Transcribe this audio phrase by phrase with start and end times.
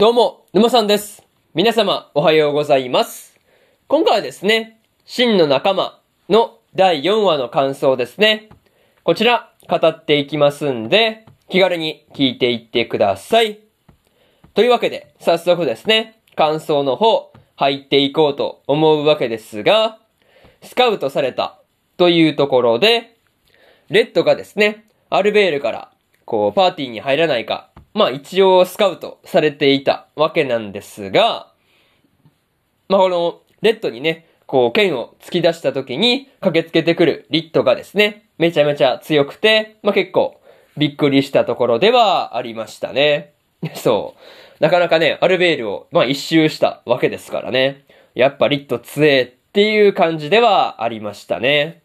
[0.00, 1.22] どうも、沼さんです。
[1.52, 3.38] 皆様、おはようございます。
[3.86, 8.48] 今回はですね、真の仲間の第4話の感想ですね。
[9.04, 13.58] こちら、語っていきますんで、気軽に聞いていってください。
[14.54, 19.98] というわけで、早速ですね、感想の方、入っていこうと思うわけですが、
[20.62, 21.60] スカウトされた
[21.98, 23.18] というところで、
[23.90, 25.90] レッドがですね、アルベールから、
[26.30, 31.52] こう、パーティーに入らないか、まあ一応スカウトされていたわけなんですが、
[32.88, 40.40] まあこの、レッドにね、こう、剣を突き出した時に駆けつけてくるリットがですね、めちゃめちゃ強くて、まあ結構、
[40.76, 43.32] びっくりしたところではありましたね。
[43.74, 44.62] そう。
[44.62, 47.82] なかなかね、アルベールを、まあ一周したわけですからね。
[48.14, 51.82] やっぱリット強えっていう感じではありましたね。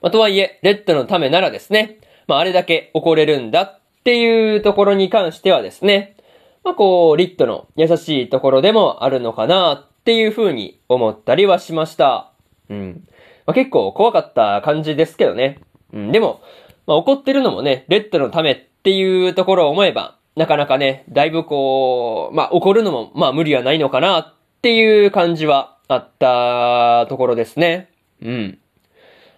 [0.00, 6.16] まあとはいえ、レッドのためならですね、まああれだけ怒れるんだっていうところに関してはですね、
[6.64, 12.32] まあこう、リットの優しいところでもあるのかなっていう風に思ったりはしました。
[12.68, 13.06] うん。
[13.46, 15.60] まあ結構怖かった感じですけどね。
[15.92, 16.12] うん。
[16.12, 16.40] でも、
[16.86, 27.90] まあ怒ってるのもね、レッドのためっていうところを思えば、なかなかね、だいぶこう、まあ怒るのもまあ無理はないのかなっていう感じはあったところですね。
[28.22, 28.58] うん。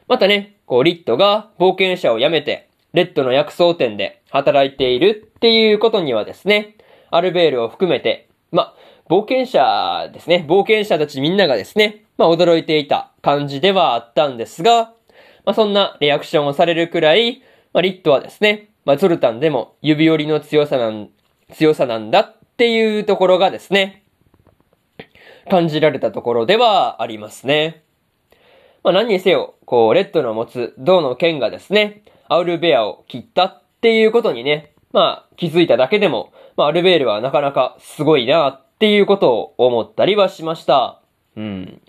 [0.06, 6.76] またね、こう、リットが冒険者を辞めて、レッドの薬草店で働いているっていうことにはですね、
[7.10, 8.74] アルベールを含めて、ま、
[9.08, 14.92] 冒険者ですね、冒険者たちみんながですね、まあ、驚いていた感じではあったんですが、
[15.44, 21.10] まあ、そんなリアクションをされるくらい、まあ、リットはですね、まあ、ゾルタンでも指折りの強さなん、
[21.52, 24.02] 強さなんだっていうところがですね、
[25.48, 27.82] 感じられたところではありますね。
[28.82, 41.00] まあ何にせよ、こう、レッドの持つ銅の剣がですね、アウルベアを切ったっていうことにね、まあ気づいただけでも、まあアルベールはなかなかすごいなっていうことを思ったりはしました。
[41.36, 41.80] うん。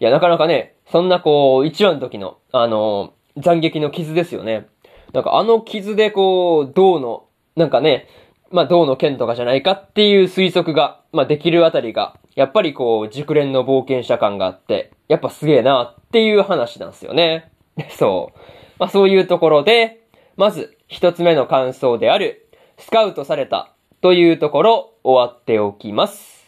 [0.00, 4.66] いや、なかなかね、そんなこう、一話の時の、あの、斬撃の傷ですよね。
[5.12, 7.24] なんかあの傷でこう、銅の、
[7.56, 8.08] なんかね、
[8.50, 17.50] まあ銅の剣とかじゃないかっていう推測が、まあできるあたりが、やっぱりこう、熟練の冒険者感があって、やっぱすげえなっていう話なんですよね。
[17.90, 18.38] そう。
[18.78, 20.00] まあそういうところで、
[20.36, 22.46] まず一つ目の感想である、
[22.78, 26.46] スカウトされたというところ終わっておきます。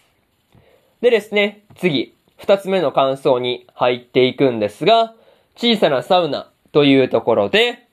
[1.00, 5.14] でですね、次、二つ目の感想に入っていくんですが、
[5.56, 7.86] 小さなサウナというところで、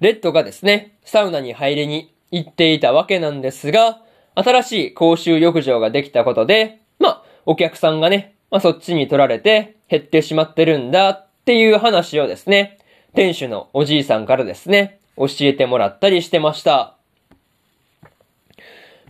[0.00, 4.00] レッドがですね、サウナに入りに行っていたわけなんですが、
[4.34, 12.78] 新しい公衆浴場ができたことで、まあ、お客さんがね、まあそっちに取られて減ってしまってるんだっていう話をですね、
[13.14, 16.96] 店主のおじいさんからですね、教えてもらったりしてました。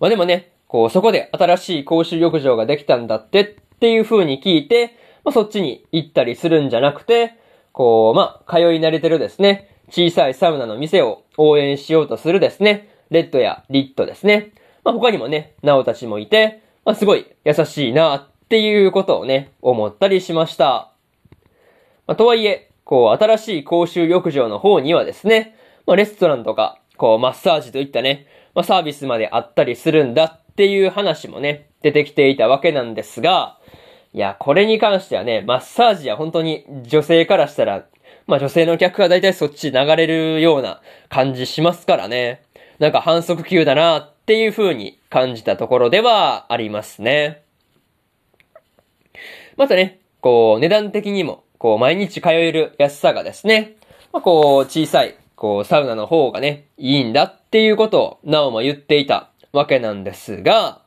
[0.01, 7.35] まあでもね、こうそこで新しい公衆浴場ができたんだってっていう風に聞いて、まあそっちに行ったりするんじゃなくて、
[7.73, 14.53] こう、まあ、通い慣れてるですね、小さいサウナの店を応援しようとするですね、レッドやリットですね。
[14.85, 20.93] まあ他にもね、ナオたちもいて、まあすごい優しいなっていうことをね、思ったりしました。
[22.07, 25.55] まあとはいえ、こう新しい公衆浴場の方にはですね、
[25.87, 33.61] まあレストランとか、こうマッサージといったね、まあサービスまであったりするんだっていう話もね、出てきていたわけなんですが、
[34.13, 37.87] いや、これに関してはね、マッサージは本当に女性からしたら、
[38.27, 42.43] まあ女性の客は大体そっち流れるような感じしますからね。
[42.81, 47.45] なんか反則級だなっていう風に感じたところではありますね。
[49.57, 53.77] またね、こう値段的にも、こう毎日通える安さがですね、
[54.15, 60.81] まあこう小さい、こうサウナの方がね、いいんだっていうことをなおも言っていたわけなんですが、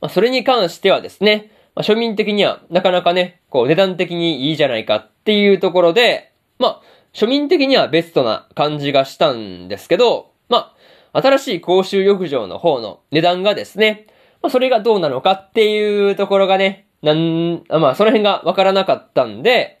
[0.00, 6.82] まあそれに関してはですね、まあ、庶民的にはなかなかね、こう値段的にいいじゃないかっていうところで、まあ、
[7.12, 10.74] 庶民的にはベストな感じがしたんですけど、ま
[11.12, 14.08] あ、新しい公衆浴場の方の値段がですね、
[14.42, 19.79] まあ、それがどうなのかっていうところがね、なん、まあ、その辺がわからなかったんで、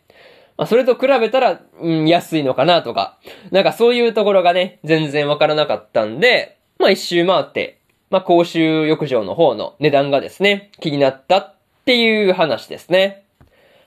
[0.60, 3.18] まあ、それと比べたら、うん、安いのかなとか、
[3.50, 7.78] なんかそういうところがね、全然わからなかったんで、まあ、一周回って、
[8.10, 11.54] まあ、公衆浴場の方の値段がですね、気になったっ
[11.86, 13.24] ていう話ですね。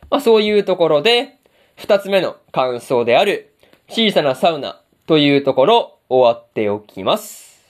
[0.09, 1.37] まあそういうところで、
[1.75, 3.53] 二つ目の感想である、
[3.87, 7.61] 小さなサウナというところ、終わっておきます。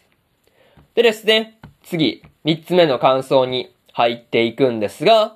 [0.95, 5.35] でですね、次、三つ目の感想に入っていくんですが、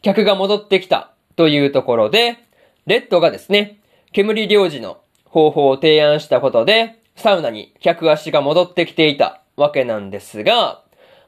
[0.00, 2.38] 客が戻ってきたというところで、
[2.86, 3.78] レッドがですね、
[4.12, 10.82] 煙領事の方法を提案したことで、サウナに客足が戻ってきていたわけなんですが、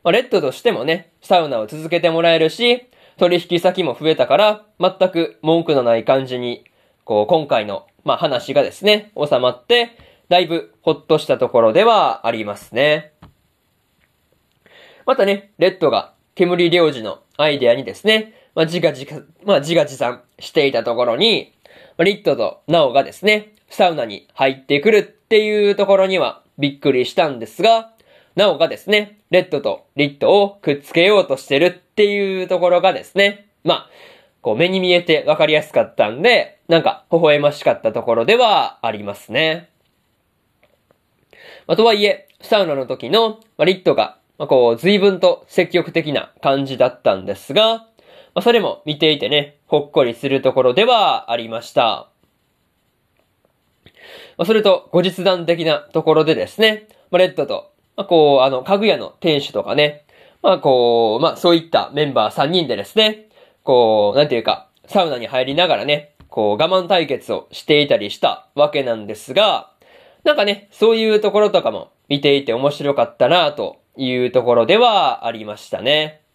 [0.04, 2.86] まあ、レッドとしてもね、サウナを続けてもらえるし、
[3.18, 6.64] 取引先も増えたから、全く文句のない感じに、
[7.04, 9.96] こう、今回の、まあ、話がですね、収まって、
[10.28, 13.12] だいぶほっとしたところではありますね。
[15.06, 19.06] またね、レッドが煙領事のアイデアにですね、まあ、自画自、
[19.44, 21.52] まあ、自画自賛していたところに、
[21.98, 27.92] まあ、リットとナオがですね、サウナに入ってくるっていうところにはびっくりしたんですが、
[28.34, 33.90] ナオがですね、レッドとリットをくっつけようとしてるっていうところがですね、まあ、
[34.40, 39.68] こう目に見えてわかりやすかったんで、なんか微笑ましかったところではありますね。
[41.66, 47.86] まあ、とはいえ、サウナの時の、まあ、リットが、まあ、こう、随分と積極的な感じだったんですが、
[48.36, 52.10] まあ、それも見ていてね、ほっこりするところではありました。
[54.36, 60.04] まあ、それと、後日談的なところでですね、まあ、レッドと、まあ、こう、あの、家具屋の店主とかね、
[60.42, 63.30] まあ、こう、まあ、そういったメンバー3人でですね、
[63.62, 69.70] こう、なんていうか、サウナに入りながらね、こう、我慢対決をしていたりしたわけなんですが、
[70.24, 76.25] なんかね、そういうところとかも見ていて面白かったなというところではありましたね。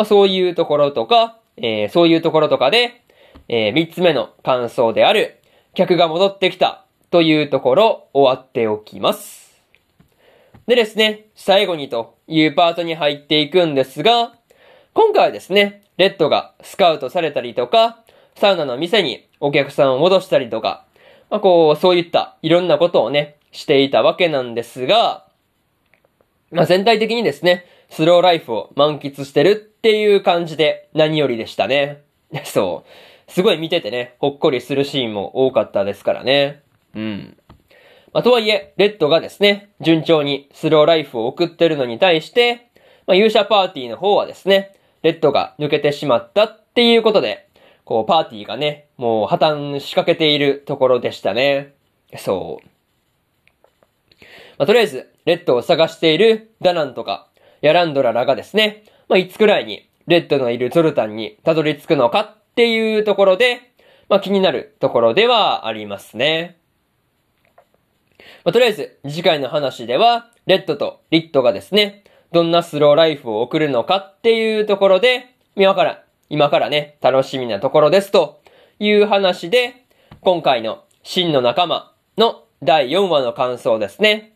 [0.00, 3.02] まあ、そういうところとか、えー、そういうところとかで、
[3.48, 5.38] えー、三つ目の感想である、
[5.74, 9.60] 客が戻ってきたというところ終わっておきます。
[10.66, 14.32] でですね、最後にというパートに入っていくんですが、
[14.94, 17.98] 今回はですね、レッドがスカウトされたりとか、
[18.36, 20.86] サウナの店にお客さんを戻したりとか、
[21.28, 25.26] まあこう、そういったいろんなことをね、していたわけなんですが、
[26.52, 32.02] まあ全体的にですね、スローライフを満喫してるっていう感じで何よりでしたね。
[32.44, 33.30] そう。
[33.30, 36.62] すごい見ててね、ほっこりするシーンも多かったですからね。
[36.94, 37.36] うん。
[38.12, 42.68] まあ、とはいえ、レッドがですね、順調にスローライフを送ってるのに対して、
[43.06, 47.46] まあ、勇者パーティーの方はですね、レッドが抜けてしまったっていうことで、
[47.84, 51.72] こう、パーティーがね、もう破綻しかけているところでしたね。
[52.16, 52.66] そう。
[54.58, 57.29] まあ、とりあえず、レッドを探しているダナンとか、
[57.62, 63.72] ヤランドラらがですね、まあ、いつくらいにレッドのいるゾルタンにたどり着くのかっていうところで、
[64.08, 66.58] まあ、気になるところではありますね。
[68.44, 78.40] まあ、とりあえず、次回の話では、レッドとリットがですね、どんなスローライフを送るのかっていうところで、今から、今からね、楽しみなところですと
[78.78, 79.84] いう話で、
[80.20, 84.32] 今回の真の仲間の第4話の感想ですね。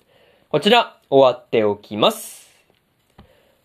[0.48, 2.43] こちら、終わっておきます。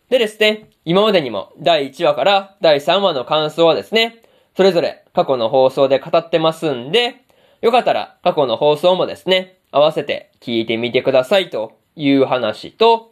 [0.10, 4.24] でですね、今までにも第1話から第3話の感想はですね、
[4.58, 7.24] それぞれ過去の放送で語ってますんで、
[7.62, 13.12] よかったら過去の放送もですね、合わせて聞いてみてくださいという話と、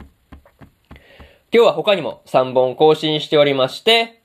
[1.53, 4.23] 今日は他にも3本更新しておりまして、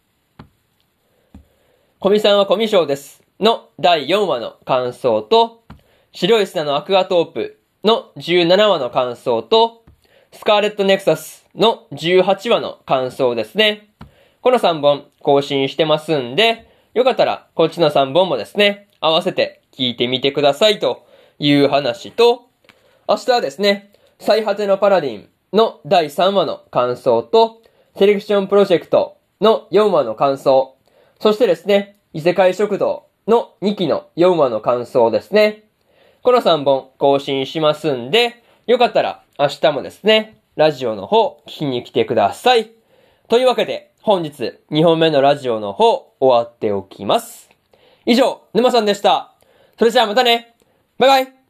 [1.99, 5.63] コミさんはコミショウですの第4話の感想と、
[6.13, 9.85] 白い砂のアクアトープの17話の感想と、
[10.33, 13.89] スカーレットネクサスの18話の感想ですね。
[14.41, 21.07] この3本更新してますんで、よかったらこっちの3本もですね、合わせて聞いてみてくださいと
[21.39, 22.49] いう話と、
[23.09, 27.63] 明日はですね、最果てのパラディンの第3話の感想と、
[27.97, 30.77] セレクションプロジェクトの4話の感想、
[31.21, 35.65] そしてですね、異世界食堂の2期の4話の感想ですね。
[36.23, 42.73] この3本更新しますんで、よかったら明日もですね、ラジオの方聞きに来てください。
[43.29, 47.49] というわけで、本日2本目のラジオの方終わっておきます。
[48.05, 49.35] 以上、沼さんでした。
[49.79, 50.55] それじゃあまたね
[50.99, 51.42] バイバイ